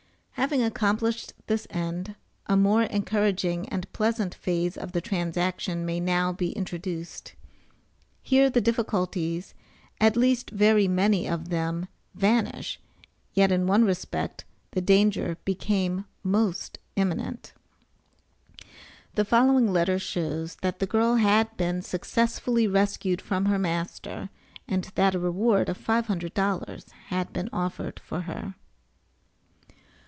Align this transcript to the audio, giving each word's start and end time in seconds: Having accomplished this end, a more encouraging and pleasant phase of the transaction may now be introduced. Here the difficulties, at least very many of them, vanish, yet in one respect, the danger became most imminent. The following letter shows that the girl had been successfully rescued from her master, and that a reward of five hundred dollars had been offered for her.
Having 0.35 0.63
accomplished 0.63 1.33
this 1.45 1.67
end, 1.69 2.15
a 2.47 2.57
more 2.57 2.81
encouraging 2.81 3.69
and 3.69 3.89
pleasant 3.93 4.33
phase 4.33 4.75
of 4.75 4.91
the 4.91 4.99
transaction 4.99 5.85
may 5.85 5.99
now 5.99 6.33
be 6.33 6.51
introduced. 6.53 7.35
Here 8.23 8.49
the 8.49 8.59
difficulties, 8.59 9.53
at 9.99 10.17
least 10.17 10.49
very 10.49 10.87
many 10.87 11.27
of 11.29 11.49
them, 11.49 11.87
vanish, 12.15 12.79
yet 13.35 13.51
in 13.51 13.67
one 13.67 13.85
respect, 13.85 14.43
the 14.71 14.81
danger 14.81 15.37
became 15.45 16.05
most 16.23 16.79
imminent. 16.95 17.53
The 19.13 19.23
following 19.23 19.71
letter 19.71 19.99
shows 19.99 20.55
that 20.63 20.79
the 20.79 20.87
girl 20.87 21.15
had 21.17 21.55
been 21.55 21.83
successfully 21.83 22.67
rescued 22.67 23.21
from 23.21 23.45
her 23.45 23.59
master, 23.59 24.31
and 24.67 24.85
that 24.95 25.13
a 25.13 25.19
reward 25.19 25.69
of 25.69 25.77
five 25.77 26.07
hundred 26.07 26.33
dollars 26.33 26.87
had 27.09 27.31
been 27.31 27.47
offered 27.53 27.99
for 27.99 28.21
her. 28.21 28.55